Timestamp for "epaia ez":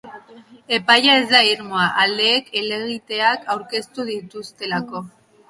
0.77-1.27